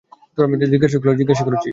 যা 0.37 0.67
জিজ্ঞাসা 0.71 0.97
করার 0.97 1.11
ছিলো 1.11 1.19
জিজ্ঞাসা 1.21 1.43
করেছিস? 1.47 1.69